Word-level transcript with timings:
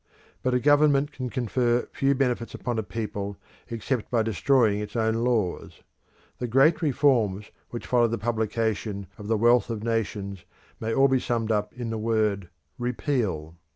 But 0.41 0.55
a 0.55 0.59
government 0.59 1.11
can 1.11 1.29
confer 1.29 1.87
few 1.93 2.15
benefits 2.15 2.55
upon 2.55 2.79
a 2.79 2.81
people 2.81 3.37
except 3.69 4.09
by 4.09 4.23
destroying 4.23 4.79
its 4.79 4.95
own 4.95 5.13
laws. 5.17 5.83
The 6.39 6.47
great 6.47 6.81
reforms 6.81 7.51
which 7.69 7.85
followed 7.85 8.09
the 8.09 8.17
publication 8.17 9.05
of 9.19 9.27
"The 9.27 9.37
Wealth 9.37 9.69
of 9.69 9.83
Nations" 9.83 10.43
may 10.79 10.91
all 10.91 11.07
be 11.07 11.19
summed 11.19 11.51
up 11.51 11.71
in 11.73 11.91
the 11.91 11.99
word 11.99 12.49
Repeal. 12.79 13.59